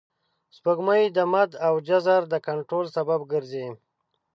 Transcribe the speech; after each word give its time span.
سپوږمۍ 0.55 1.03
د 1.15 1.17
مد 1.33 1.51
او 1.67 1.73
جزر 1.87 2.21
د 2.29 2.33
کنټرول 2.47 2.85
سبب 2.95 3.19
ګرځي 3.31 3.67